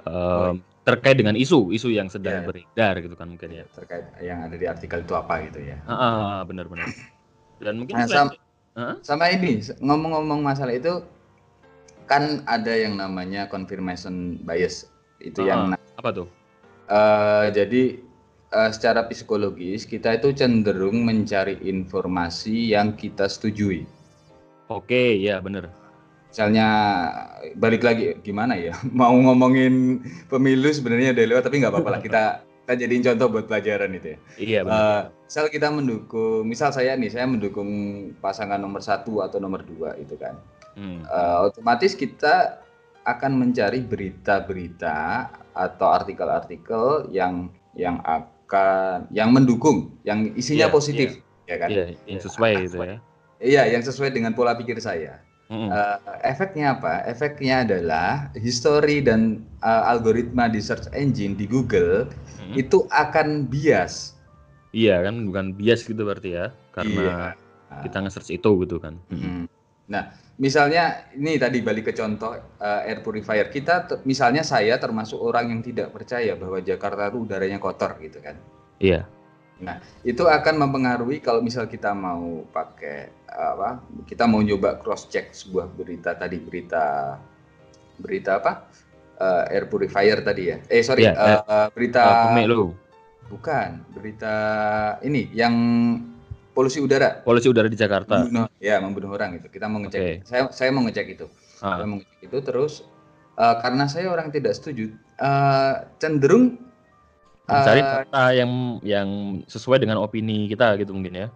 Oh, 0.07 0.55
terkait 0.87 1.19
dengan 1.19 1.35
isu 1.35 1.75
isu 1.75 1.91
yang 1.91 2.07
sedang 2.07 2.41
ya. 2.41 2.45
beredar 2.47 2.93
gitu 3.03 3.13
kan 3.19 3.27
mungkin 3.29 3.51
ya 3.51 3.63
terkait 3.75 4.07
yang 4.23 4.47
ada 4.47 4.55
di 4.55 4.65
artikel 4.65 5.03
itu 5.03 5.13
apa 5.13 5.43
gitu 5.45 5.59
ya 5.59 5.77
ah, 5.85 6.41
benar-benar 6.47 6.87
dan 7.59 7.77
mungkin 7.77 7.99
nah, 7.99 8.07
sama, 8.07 8.31
huh? 8.79 8.95
sama 9.03 9.27
ini 9.29 9.59
ngomong-ngomong 9.83 10.39
masalah 10.39 10.71
itu 10.73 11.03
kan 12.09 12.41
ada 12.49 12.73
yang 12.73 12.97
namanya 12.97 13.45
confirmation 13.45 14.41
bias 14.43 14.89
itu 15.21 15.45
uh, 15.45 15.47
yang 15.47 15.61
apa 16.01 16.09
tuh 16.09 16.27
uh, 16.89 17.47
jadi 17.53 18.01
uh, 18.53 18.69
secara 18.73 19.05
psikologis 19.05 19.85
kita 19.85 20.17
itu 20.17 20.33
cenderung 20.33 21.05
mencari 21.05 21.57
informasi 21.65 22.73
yang 22.73 22.97
kita 22.97 23.29
setujui. 23.29 23.85
Oke, 24.69 25.17
ya 25.17 25.41
benar. 25.41 25.69
Misalnya 26.29 26.67
balik 27.57 27.81
lagi 27.81 28.13
gimana 28.21 28.53
ya? 28.53 28.77
Mau 28.99 29.13
ngomongin 29.17 30.05
pemilu 30.29 30.69
sebenarnya 30.69 31.13
udah 31.17 31.25
lewat 31.25 31.43
tapi 31.49 31.61
nggak 31.61 31.73
apa-apa 31.73 31.89
lah 31.97 32.01
kita 32.01 32.23
kita 32.69 32.85
jadiin 32.85 33.01
contoh 33.01 33.27
buat 33.33 33.45
pelajaran 33.49 33.97
itu 33.97 34.07
ya. 34.13 34.17
Iya 34.37 34.59
benar. 34.61 34.77
Uh, 34.77 35.01
misal 35.25 35.45
kita 35.49 35.67
mendukung, 35.73 36.45
misal 36.45 36.69
saya 36.69 36.93
nih 36.93 37.09
saya 37.09 37.25
mendukung 37.25 37.69
pasangan 38.21 38.61
nomor 38.61 38.85
satu 38.85 39.25
atau 39.25 39.41
nomor 39.41 39.65
dua 39.65 39.97
itu 39.97 40.13
kan. 40.21 40.37
Hmm. 40.79 41.03
Uh, 41.11 41.51
otomatis 41.51 41.91
kita 41.91 42.63
akan 43.03 43.35
mencari 43.35 43.83
berita-berita 43.83 45.27
atau 45.51 45.87
artikel-artikel 45.91 47.11
yang 47.11 47.51
yang 47.75 47.99
akan 48.07 49.11
yang 49.11 49.35
mendukung, 49.35 49.91
yang 50.07 50.31
isinya 50.39 50.71
yeah, 50.71 50.73
positif, 50.73 51.09
yeah. 51.43 51.51
ya 51.51 51.55
kan? 51.59 51.69
Yeah, 51.69 51.87
yang 52.07 52.21
sesuai 52.23 52.51
itu 52.63 52.77
ya. 52.79 52.97
Iya, 53.39 53.63
yang 53.75 53.83
sesuai 53.83 54.15
dengan 54.15 54.31
pola 54.35 54.55
pikir 54.55 54.79
saya. 54.79 55.19
Mm-hmm. 55.49 55.69
Uh, 55.73 55.97
efeknya 56.21 56.77
apa? 56.77 57.01
Efeknya 57.09 57.65
adalah 57.65 58.29
history 58.37 59.01
dan 59.01 59.41
uh, 59.65 59.89
algoritma 59.89 60.45
di 60.45 60.61
search 60.61 60.85
engine 60.93 61.33
di 61.33 61.49
Google 61.49 62.05
mm-hmm. 62.07 62.53
itu 62.55 62.85
akan 62.93 63.49
bias. 63.49 64.15
Iya 64.69 65.01
kan, 65.01 65.25
bukan 65.25 65.57
bias 65.57 65.81
gitu 65.83 66.05
berarti 66.05 66.37
ya, 66.37 66.53
karena 66.77 67.33
iya. 67.33 67.81
kita 67.81 67.97
nge-search 68.05 68.29
itu 68.29 68.49
gitu 68.61 68.77
kan. 68.77 69.01
Mm-hmm. 69.09 69.58
Nah, 69.89 70.13
misalnya 70.37 71.09
ini 71.17 71.35
tadi 71.41 71.59
balik 71.65 71.91
ke 71.91 71.93
contoh 71.97 72.37
uh, 72.37 72.81
air 72.85 73.01
purifier. 73.01 73.49
Kita 73.49 73.89
misalnya 74.05 74.45
saya 74.45 74.77
termasuk 74.77 75.17
orang 75.17 75.51
yang 75.51 75.61
tidak 75.65 75.91
percaya 75.91 76.37
bahwa 76.37 76.61
Jakarta 76.61 77.09
itu 77.09 77.25
udaranya 77.25 77.57
kotor 77.57 77.97
gitu 77.99 78.21
kan. 78.21 78.37
Iya. 78.79 79.09
Nah, 79.59 79.83
itu 80.07 80.23
akan 80.23 80.55
mempengaruhi 80.55 81.19
kalau 81.19 81.43
misal 81.43 81.67
kita 81.67 81.91
mau 81.91 82.47
pakai 82.47 83.11
apa? 83.27 83.83
Kita 84.07 84.23
mau 84.23 84.39
coba 84.39 84.79
cross 84.79 85.11
check 85.11 85.35
sebuah 85.35 85.67
berita 85.75 86.15
tadi 86.15 86.39
berita 86.39 87.17
berita 87.99 88.39
apa? 88.39 88.53
Uh, 89.19 89.43
air 89.51 89.67
purifier 89.67 90.23
tadi 90.23 90.47
ya. 90.47 90.57
Eh 90.71 90.79
sorry, 90.79 91.03
yeah, 91.03 91.11
iya, 91.11 91.39
uh, 91.43 91.43
uh, 91.43 91.67
berita 91.75 92.31
uh, 92.31 92.71
Bukan, 93.27 93.69
berita 93.91 94.35
ini 95.03 95.27
yang 95.35 95.53
polusi 96.59 96.83
udara. 96.83 97.23
Polusi 97.23 97.47
udara 97.47 97.71
di 97.71 97.79
Jakarta. 97.79 98.27
Membunuh, 98.27 98.51
ya, 98.59 98.83
membunuh 98.83 99.15
orang 99.15 99.39
itu. 99.39 99.47
Kita 99.47 99.71
mau 99.71 99.79
ngecek. 99.79 99.99
Okay. 100.03 100.15
Saya 100.27 100.51
saya 100.51 100.75
mau 100.75 100.83
ngecek 100.83 101.07
itu. 101.15 101.31
Ah. 101.63 101.79
Saya 101.79 101.87
mau 101.87 102.03
ngecek 102.03 102.19
itu 102.27 102.37
terus 102.43 102.83
uh, 103.39 103.55
karena 103.63 103.87
saya 103.87 104.11
orang 104.11 104.27
tidak 104.27 104.59
setuju, 104.59 104.91
uh, 105.23 105.87
cenderung 106.03 106.59
mencari 107.47 107.81
uh, 107.81 108.31
yang 108.35 108.51
yang 108.83 109.09
sesuai 109.47 109.81
dengan 109.81 110.03
opini 110.03 110.51
kita 110.51 110.75
gitu 110.83 110.91
mungkin 110.91 111.15
ya. 111.15 111.27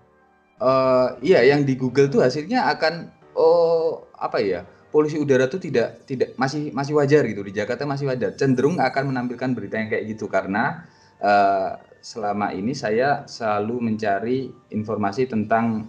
Uh, 0.59 1.15
iya, 1.23 1.39
yang 1.47 1.63
di 1.63 1.79
Google 1.79 2.11
tuh 2.11 2.19
hasilnya 2.19 2.67
akan 2.75 3.07
oh 3.39 4.03
apa 4.19 4.43
ya? 4.43 4.67
Polusi 4.93 5.17
udara 5.17 5.49
tuh 5.49 5.57
tidak 5.57 6.05
tidak 6.05 6.37
masih 6.37 6.69
masih 6.69 6.93
wajar 6.93 7.25
gitu 7.25 7.41
di 7.41 7.49
Jakarta 7.55 7.87
masih 7.87 8.11
wajar. 8.11 8.35
Cenderung 8.37 8.77
akan 8.77 9.09
menampilkan 9.09 9.55
berita 9.57 9.79
yang 9.81 9.89
kayak 9.89 10.05
gitu 10.05 10.29
karena 10.29 10.85
uh, 11.17 11.81
selama 12.03 12.51
ini 12.51 12.75
saya 12.75 13.23
selalu 13.23 13.79
mencari 13.79 14.51
informasi 14.75 15.31
tentang 15.31 15.87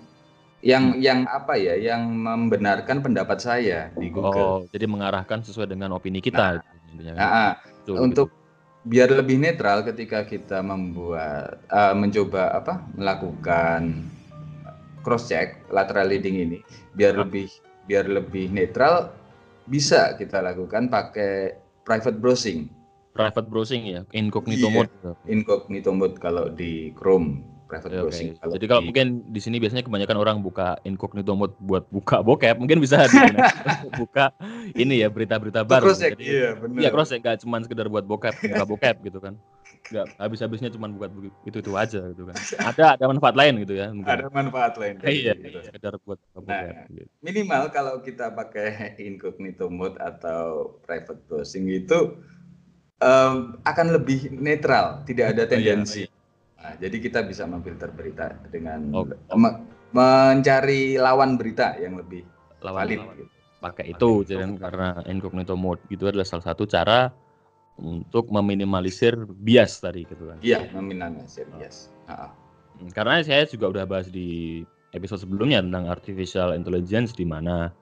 yang 0.62 0.94
hmm. 0.94 1.02
yang 1.02 1.20
apa 1.26 1.58
ya 1.58 1.74
yang 1.74 2.08
membenarkan 2.08 3.02
pendapat 3.02 3.42
saya 3.42 3.90
di 3.98 4.08
Google. 4.08 4.32
Oh, 4.32 4.58
jadi 4.70 4.86
mengarahkan 4.86 5.42
sesuai 5.42 5.74
dengan 5.74 5.92
opini 5.92 6.22
kita. 6.22 6.62
Nah, 6.94 7.12
nah, 7.18 7.52
untuk 7.90 8.30
gitu 8.30 8.42
biar 8.84 9.08
lebih 9.08 9.40
netral 9.40 9.80
ketika 9.80 10.28
kita 10.28 10.60
membuat 10.60 11.56
uh, 11.72 11.96
mencoba 11.96 12.52
apa 12.52 12.84
melakukan 12.92 14.12
cross 15.00 15.32
check 15.32 15.64
lateral 15.72 16.12
leading 16.12 16.36
ini 16.36 16.58
biar 16.92 17.16
lebih 17.16 17.48
biar 17.88 18.04
lebih 18.04 18.52
netral 18.52 19.08
bisa 19.64 20.12
kita 20.20 20.44
lakukan 20.44 20.92
pakai 20.92 21.56
private 21.88 22.20
browsing 22.20 22.68
private 23.14 23.46
browsing 23.46 23.82
ya 23.86 24.00
incognito 24.10 24.66
iya, 24.68 24.74
mode 24.74 24.92
incognito 25.30 25.90
mode 25.94 26.18
kalau 26.18 26.50
di 26.50 26.90
Chrome 26.98 27.54
private 27.74 27.90
okay, 27.90 28.00
browsing. 28.00 28.28
Kalau 28.38 28.52
Jadi 28.54 28.66
kalau 28.68 28.82
di... 28.82 28.86
mungkin 28.92 29.06
di 29.28 29.40
sini 29.40 29.56
biasanya 29.58 29.84
kebanyakan 29.84 30.16
orang 30.20 30.36
buka 30.44 30.78
incognito 30.84 31.32
mode 31.34 31.54
buat 31.58 31.84
buka 31.90 32.20
bokep, 32.20 32.56
mungkin 32.60 32.78
bisa 32.78 33.04
buka 34.00 34.30
ini 34.76 35.02
ya 35.02 35.08
berita-berita 35.10 35.66
baru. 35.66 35.90
Cross 35.90 36.00
check, 36.00 36.20
iya 36.20 36.54
benar. 36.54 36.80
Iya 36.80 36.88
cross 36.92 37.10
check 37.10 37.20
nggak 37.24 37.38
cuma 37.42 37.56
sekedar 37.64 37.86
buat 37.90 38.04
bokep, 38.06 38.34
buka 38.36 38.64
bokep 38.70 38.96
gitu 39.08 39.18
kan. 39.18 39.34
Nggak 39.90 40.06
habis-habisnya 40.16 40.70
cuma 40.72 40.88
buat 40.92 41.10
itu 41.44 41.56
itu 41.60 41.72
aja 41.76 42.00
gitu 42.12 42.24
kan. 42.28 42.36
Ada 42.72 42.84
ada 42.96 43.04
manfaat 43.10 43.36
lain 43.36 43.60
gitu 43.64 43.74
ya. 43.76 43.92
Mungkin. 43.92 44.12
Ada 44.12 44.28
manfaat 44.32 44.74
lain. 44.80 44.94
Iya, 45.04 45.34
gitu. 45.36 45.58
iya, 45.60 45.60
sekedar 45.68 45.96
buat 46.04 46.20
bokep. 46.32 46.48
Nah, 46.48 46.88
gitu. 46.88 47.08
Minimal 47.24 47.62
kalau 47.72 48.00
kita 48.00 48.32
pakai 48.32 48.96
incognito 49.00 49.68
mode 49.68 49.96
atau 50.00 50.76
private 50.84 51.20
browsing 51.28 51.68
itu 51.68 52.16
um, 53.00 53.56
akan 53.64 53.86
lebih 53.94 54.30
netral, 54.34 55.02
tidak 55.08 55.34
ada 55.34 55.48
tendensi. 55.48 56.04
Oh, 56.04 56.06
iya, 56.06 56.10
iya 56.10 56.14
Nah, 56.64 56.72
jadi 56.80 56.96
kita 56.96 57.20
bisa 57.28 57.44
memfilter 57.44 57.92
berita 57.92 58.40
dengan 58.48 58.88
okay. 58.96 59.20
me 59.36 59.60
mencari 59.94 60.96
lawan 60.96 61.36
berita 61.36 61.76
yang 61.76 62.00
lebih 62.00 62.24
lawan, 62.64 62.88
valid. 62.88 62.98
Lawan. 63.04 63.16
Gitu. 63.20 63.32
Pakai 63.60 63.84
itu, 63.96 64.10
jadi 64.28 64.44
karena 64.60 65.00
incognito 65.08 65.56
mode 65.56 65.80
itu 65.88 66.04
adalah 66.04 66.24
salah 66.28 66.52
satu 66.52 66.68
cara 66.68 67.08
untuk 67.80 68.28
meminimalisir 68.28 69.16
bias 69.40 69.80
tadi 69.80 70.04
gitu 70.04 70.28
kan. 70.28 70.36
Iya, 70.44 70.68
meminimalisir 70.72 71.48
bias. 71.56 71.88
Uh. 72.08 72.28
Karena 72.92 73.24
saya 73.24 73.48
juga 73.48 73.72
udah 73.72 73.84
bahas 73.88 74.12
di 74.12 74.60
episode 74.92 75.24
sebelumnya 75.24 75.64
tentang 75.64 75.88
artificial 75.88 76.52
intelligence 76.52 77.16
di 77.16 77.24
mana 77.24 77.72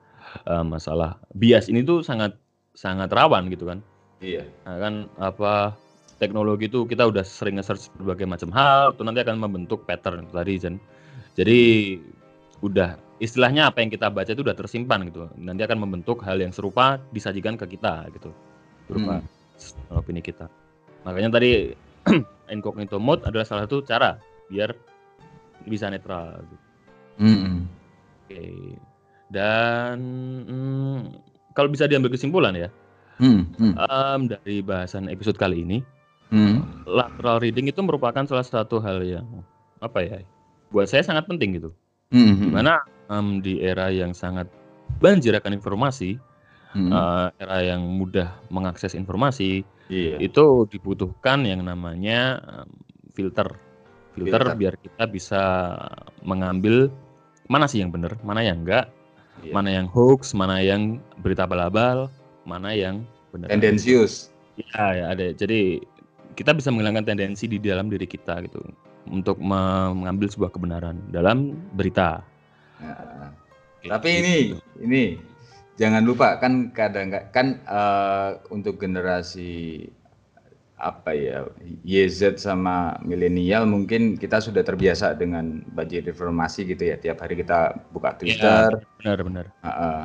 uh, 0.47 0.63
masalah 0.63 1.19
bias 1.35 1.67
ini 1.67 1.83
tuh 1.83 1.99
sangat 1.99 2.35
sangat 2.75 3.11
rawan 3.11 3.51
gitu 3.51 3.67
kan. 3.67 3.83
Iya. 4.23 4.43
Nah, 4.63 4.75
kan 4.79 4.93
apa 5.19 5.75
teknologi 6.15 6.71
itu 6.71 6.87
kita 6.87 7.03
udah 7.03 7.27
sering 7.27 7.59
nge-search 7.59 7.91
berbagai 7.99 8.23
macam 8.23 8.49
hal, 8.55 8.95
itu 8.95 9.03
nanti 9.03 9.19
akan 9.19 9.35
membentuk 9.43 9.83
pattern 9.83 10.23
tadi 10.31 10.55
Jen. 10.55 10.79
Jadi 11.35 11.59
udah 12.63 12.95
istilahnya 13.19 13.67
apa 13.67 13.83
yang 13.83 13.91
kita 13.91 14.07
baca 14.07 14.31
itu 14.31 14.39
udah 14.39 14.55
tersimpan 14.55 15.03
gitu. 15.11 15.27
Nanti 15.35 15.67
akan 15.67 15.83
membentuk 15.83 16.23
hal 16.23 16.39
yang 16.39 16.55
serupa 16.55 16.95
disajikan 17.11 17.59
ke 17.59 17.75
kita 17.75 18.07
gitu. 18.15 18.31
Berupa 18.87 19.19
hmm. 19.19 19.99
opini 19.99 20.23
kita. 20.23 20.47
Makanya 21.03 21.35
tadi 21.35 21.75
incognito 22.55 22.95
mode 23.03 23.27
adalah 23.27 23.43
salah 23.43 23.67
satu 23.67 23.83
cara 23.83 24.15
biar 24.47 24.71
bisa 25.67 25.91
netral 25.91 26.39
gitu. 26.47 26.63
Hmm. 27.19 27.67
Oke. 28.23 28.31
Okay. 28.31 28.55
Dan 29.33 29.97
hmm, 30.45 30.99
kalau 31.57 31.67
bisa 31.67 31.89
diambil 31.89 32.13
kesimpulan 32.13 32.53
ya, 32.53 32.69
hmm, 33.19 33.41
hmm. 33.59 33.73
Um, 33.77 34.19
dari 34.29 34.63
bahasan 34.63 35.09
episode 35.09 35.37
kali 35.37 35.61
ini, 35.65 35.83
hmm. 36.33 36.87
lateral 36.89 37.37
reading 37.37 37.69
itu 37.69 37.79
merupakan 37.85 38.25
salah 38.25 38.45
satu 38.45 38.81
hal 38.81 39.05
yang 39.05 39.27
apa 39.83 39.99
ya 40.01 40.17
buat 40.73 40.89
saya 40.89 41.05
sangat 41.05 41.29
penting 41.29 41.61
gitu 41.61 41.69
hmm. 42.09 42.33
di 42.41 42.49
mana 42.49 42.81
um, 43.11 43.43
di 43.43 43.61
era 43.61 43.93
yang 43.93 44.15
sangat 44.17 44.49
banjir 44.97 45.37
akan 45.37 45.53
informasi 45.53 46.17
hmm. 46.73 46.89
uh, 46.89 47.29
era 47.37 47.61
yang 47.61 47.85
mudah 47.85 48.33
mengakses 48.49 48.97
informasi 48.97 49.61
yeah. 49.91 50.17
itu 50.17 50.65
dibutuhkan 50.73 51.45
yang 51.45 51.61
namanya 51.61 52.41
um, 52.41 52.69
filter. 53.13 53.45
filter 54.17 54.41
filter 54.41 54.57
biar 54.57 54.73
kita 54.81 55.03
bisa 55.09 55.43
mengambil 56.25 56.89
mana 57.49 57.69
sih 57.69 57.81
yang 57.81 57.93
benar 57.93 58.17
mana 58.25 58.41
yang 58.41 58.65
enggak 58.65 58.89
yeah. 59.45 59.53
mana 59.53 59.69
yang 59.69 59.85
hoax 59.85 60.33
mana 60.33 60.57
yang 60.63 60.97
berita 61.21 61.45
balabal 61.45 62.09
mana 62.43 62.75
yang 62.75 63.07
benar 63.31 63.49
tendensius 63.49 64.29
ya, 64.59 64.93
ya 64.93 65.05
ada 65.11 65.31
jadi 65.33 65.81
kita 66.33 66.51
bisa 66.53 66.73
menghilangkan 66.73 67.13
tendensi 67.13 67.45
di 67.45 67.61
dalam 67.61 67.87
diri 67.89 68.09
kita 68.09 68.41
gitu 68.45 68.61
untuk 69.09 69.37
mengambil 69.39 70.31
sebuah 70.31 70.51
kebenaran 70.55 70.97
dalam 71.11 71.53
berita. 71.75 72.23
Nah, 72.79 73.31
tapi 73.85 74.09
gitu. 74.09 74.21
ini 74.23 74.35
ini 74.81 75.03
jangan 75.75 76.03
lupa 76.07 76.39
kan 76.39 76.71
kadang 76.71 77.11
kan 77.31 77.59
uh, 77.67 78.39
untuk 78.49 78.79
generasi 78.79 79.85
apa 80.83 81.15
ya 81.15 81.47
YZ 81.87 82.43
sama 82.43 82.99
milenial 83.07 83.63
mungkin 83.63 84.19
kita 84.19 84.43
sudah 84.43 84.67
terbiasa 84.67 85.15
dengan 85.15 85.63
budget 85.71 86.11
informasi 86.11 86.67
gitu 86.67 86.91
ya 86.91 86.99
tiap 86.99 87.23
hari 87.23 87.39
kita 87.39 87.79
buka 87.95 88.11
iya, 88.11 88.19
Twitter. 88.19 88.69
Ya, 88.83 88.87
benar 88.99 89.19
benar. 89.23 89.45
Uh, 89.63 89.69
uh, 89.69 90.01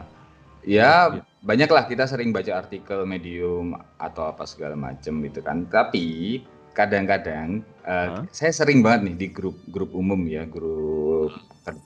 ya 0.69 1.25
banyaklah 1.41 1.89
kita 1.89 2.05
sering 2.05 2.29
baca 2.29 2.61
artikel 2.61 3.09
medium 3.09 3.73
atau 3.97 4.29
apa 4.29 4.45
segala 4.45 4.77
macam 4.77 5.25
gitu 5.25 5.41
kan 5.41 5.65
tapi 5.73 6.45
kadang-kadang 6.77 7.65
uh, 7.89 8.21
huh? 8.21 8.25
saya 8.31 8.53
sering 8.53 8.85
banget 8.85 9.09
nih 9.09 9.17
di 9.17 9.29
grup 9.33 9.57
grup 9.73 9.91
umum 9.97 10.29
ya 10.29 10.45
grup 10.45 11.33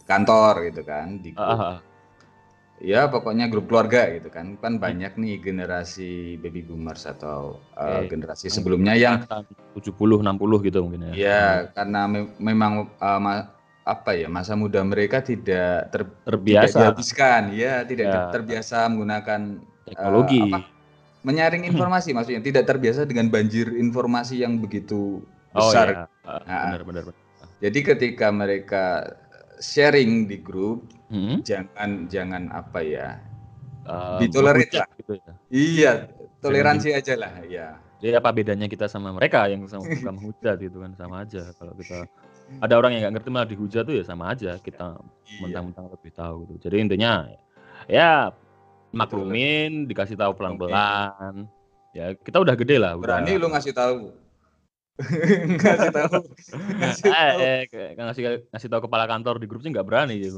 kantor 0.04 0.66
gitu 0.68 0.82
kan 0.82 1.22
di 1.22 1.30
grup 1.32 1.48
uh, 1.62 1.78
ya 2.82 3.06
pokoknya 3.06 3.46
grup 3.46 3.70
keluarga 3.70 4.10
gitu 4.10 4.28
kan 4.28 4.58
kan 4.58 4.76
hmm. 4.76 4.82
banyak 4.82 5.12
nih 5.14 5.38
generasi 5.38 6.36
baby 6.42 6.66
boomers 6.66 7.06
atau 7.06 7.62
uh, 7.78 8.02
generasi 8.10 8.50
sebelumnya 8.50 8.98
yang 8.98 9.22
70 9.78 9.94
60 9.94 10.66
gitu 10.66 10.78
mungkin 10.82 11.08
ya. 11.08 11.12
Iya, 11.14 11.44
hmm. 11.46 11.66
karena 11.78 12.00
me 12.10 12.20
memang 12.42 12.90
uh, 12.98 13.46
apa 13.82 14.14
ya 14.14 14.30
masa 14.30 14.54
muda 14.54 14.78
mereka 14.86 15.18
tidak 15.18 15.90
ter 15.90 16.06
terbiasa 16.22 16.70
tidak 16.70 16.78
dihabiskan 16.94 17.42
ya 17.50 17.82
tidak 17.82 18.06
ya. 18.06 18.30
terbiasa 18.30 18.76
menggunakan 18.86 19.40
teknologi 19.90 20.38
uh, 20.38 20.46
apa, 20.46 20.58
menyaring 21.26 21.66
informasi 21.66 22.14
maksudnya 22.14 22.42
tidak 22.42 22.64
terbiasa 22.70 23.06
dengan 23.06 23.26
banjir 23.26 23.74
informasi 23.74 24.42
yang 24.42 24.58
begitu 24.62 25.22
oh, 25.54 25.58
besar. 25.58 26.06
Oh, 26.22 26.38
iya. 26.46 26.46
uh, 26.46 26.66
benar, 26.78 26.82
benar, 26.86 27.02
benar. 27.10 27.20
Jadi 27.62 27.78
ketika 27.86 28.26
mereka 28.34 29.14
sharing 29.62 30.26
di 30.26 30.42
grup 30.42 30.82
hmm? 31.14 31.46
jangan 31.46 32.10
jangan 32.10 32.50
apa 32.50 32.80
ya 32.82 33.08
uh, 33.86 34.18
ditolerir 34.18 34.66
lah 34.74 34.88
gitu 34.98 35.12
ya. 35.22 35.32
iya 35.48 35.92
toleransi 36.42 36.90
aja 36.96 37.14
lah 37.14 37.32
ya 37.46 37.78
jadi 38.02 38.18
apa 38.18 38.34
bedanya 38.34 38.66
kita 38.66 38.90
sama 38.90 39.14
mereka 39.14 39.46
yang 39.46 39.62
sama 39.70 39.86
suka 39.86 40.10
menghujat 40.10 40.58
gitu 40.58 40.82
kan 40.82 40.92
sama 40.98 41.22
aja 41.22 41.54
kalau 41.54 41.72
kita 41.78 42.02
ada 42.60 42.74
orang 42.76 42.92
yang 42.92 43.00
nggak 43.06 43.14
ngerti 43.20 43.28
malah 43.32 43.48
dihujat 43.48 43.82
tuh 43.86 43.94
ya 43.96 44.04
sama 44.04 44.34
aja 44.34 44.58
kita 44.60 45.00
iya. 45.00 45.40
mentang-mentang 45.40 45.86
lebih 45.88 46.12
tahu 46.12 46.44
gitu. 46.50 46.68
Jadi 46.68 46.76
intinya 46.82 47.30
ya 47.88 48.34
maklumin 48.92 49.88
dikasih 49.88 50.18
tahu 50.18 50.36
pelan-pelan. 50.36 51.48
Ya 51.92 52.16
kita 52.16 52.40
udah 52.40 52.56
gede 52.56 52.80
lah 52.80 52.96
berani 52.96 53.36
udah... 53.36 53.40
lu 53.40 53.46
ngasih 53.52 53.72
tahu. 53.72 53.96
Ngasih 55.56 55.88
tahu. 55.88 56.20
Ngasih 56.52 57.04
eh, 57.08 57.30
tahu. 57.32 57.40
eh, 57.74 57.90
ngasih 57.96 58.22
ngasih 58.52 58.68
tahu 58.68 58.80
kepala 58.86 59.08
kantor 59.08 59.40
di 59.40 59.48
grup 59.48 59.64
sih 59.64 59.72
nggak 59.72 59.88
berani 59.88 60.20
ya 60.20 60.28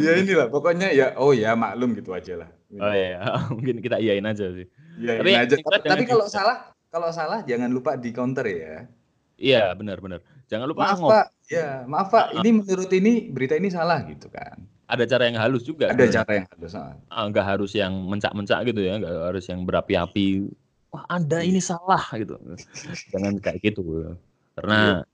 ya 0.00 0.12
inilah 0.16 0.48
pokoknya 0.48 0.88
ya 0.96 1.12
oh 1.20 1.36
ya 1.36 1.52
maklum 1.52 1.92
gitu 1.92 2.16
aja 2.16 2.40
lah. 2.40 2.50
Oh 2.80 2.90
iya 2.90 3.20
mungkin 3.54 3.84
kita 3.84 4.00
iyain 4.00 4.24
aja 4.24 4.48
sih. 4.56 4.64
Iyain 4.96 5.20
tapi, 5.20 5.32
aja. 5.36 5.54
tapi, 5.60 5.88
tapi 5.92 6.04
kalau 6.08 6.26
salah 6.26 6.72
kalau 6.88 7.12
salah 7.12 7.44
jangan 7.44 7.68
lupa 7.68 8.00
di 8.00 8.10
counter 8.16 8.48
ya 8.48 8.88
iya 9.38 9.72
benar 9.74 9.98
benar 10.00 10.20
jangan 10.46 10.66
lupa 10.70 10.94
maaf 10.94 11.00
pak 11.00 11.26
ya 11.50 11.68
maaf 11.88 12.08
pak 12.10 12.24
uh, 12.34 12.40
ini 12.42 12.50
menurut 12.62 12.90
ini 12.92 13.12
berita 13.32 13.54
ini 13.58 13.68
salah 13.72 14.02
gitu 14.06 14.30
kan 14.30 14.60
ada 14.84 15.04
cara 15.08 15.26
yang 15.26 15.40
halus 15.40 15.64
juga 15.64 15.90
ada 15.90 16.04
cara 16.06 16.30
yang 16.42 16.46
halus 16.54 16.74
ah, 16.76 17.24
nggak 17.28 17.46
harus 17.46 17.72
yang 17.72 17.92
mencak-mencak 18.06 18.60
gitu 18.68 18.80
ya 18.84 19.00
nggak 19.00 19.14
harus 19.32 19.44
yang 19.48 19.64
berapi-api 19.64 20.48
wah 20.94 21.04
Anda 21.10 21.42
ini 21.42 21.58
salah 21.58 22.06
gitu. 22.14 22.38
Jangan 23.12 23.42
kayak 23.42 23.58
gitu. 23.66 24.14
Karena 24.54 25.02
iya. 25.02 25.10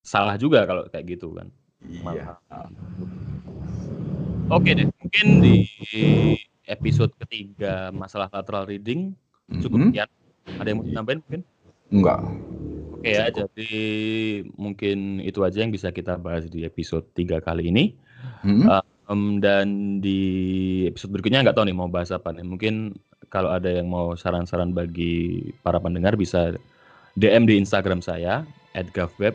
salah 0.00 0.40
juga 0.40 0.64
kalau 0.64 0.88
kayak 0.88 1.20
gitu 1.20 1.36
kan. 1.36 1.52
Iya. 1.84 2.40
Oke 4.48 4.72
deh, 4.72 4.88
mungkin 4.88 5.26
di 5.44 5.68
episode 6.64 7.12
ketiga 7.20 7.92
masalah 7.92 8.32
lateral 8.32 8.64
reading 8.64 9.12
cukup 9.60 9.76
mm 9.76 9.84
-hmm. 9.84 9.92
sekian. 9.92 10.10
Ada 10.56 10.68
yang 10.72 10.78
mau 10.80 10.86
ditambahin 10.88 11.20
mungkin? 11.20 11.42
Enggak. 11.92 12.20
Oke 13.08 13.16
ya, 13.16 13.26
jadi 13.32 13.72
mungkin 14.60 15.24
itu 15.24 15.40
aja 15.42 15.64
yang 15.64 15.72
bisa 15.72 15.88
kita 15.88 16.20
bahas 16.20 16.46
di 16.46 16.68
episode 16.68 17.08
tiga 17.16 17.40
kali 17.40 17.72
ini. 17.72 17.96
Mm 18.44 18.66
-hmm. 18.66 18.82
um, 19.08 19.38
dan 19.40 19.98
di 20.04 20.20
episode 20.90 21.14
berikutnya 21.14 21.40
nggak 21.46 21.56
tahu 21.56 21.66
nih 21.66 21.76
mau 21.76 21.88
bahas 21.88 22.12
apa 22.12 22.30
nih. 22.36 22.44
Mungkin 22.44 22.98
kalau 23.32 23.52
ada 23.52 23.68
yang 23.68 23.88
mau 23.88 24.16
saran-saran 24.16 24.72
bagi 24.72 25.52
para 25.64 25.80
pendengar 25.80 26.16
bisa 26.16 26.56
DM 27.16 27.48
di 27.48 27.56
Instagram 27.58 28.00
saya 28.04 28.44
@gavweb. 28.94 29.34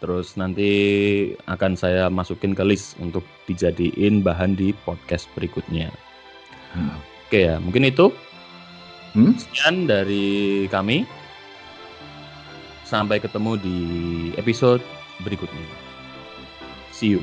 Terus 0.00 0.32
nanti 0.40 0.70
akan 1.44 1.76
saya 1.76 2.08
masukin 2.08 2.56
ke 2.56 2.64
list 2.64 2.96
untuk 3.04 3.20
dijadiin 3.44 4.24
bahan 4.24 4.56
di 4.56 4.72
podcast 4.88 5.28
berikutnya. 5.36 5.92
Hmm. 6.72 6.96
Oke 7.28 7.44
ya, 7.44 7.60
mungkin 7.60 7.84
itu. 7.84 8.08
Hmm? 9.12 9.36
Sekian 9.36 9.84
dari 9.84 10.64
kami. 10.72 11.04
Sampai 12.90 13.22
ketemu 13.22 13.54
di 13.54 13.78
episode 14.34 14.82
berikutnya. 15.22 15.62
See 16.90 17.14
you. 17.14 17.22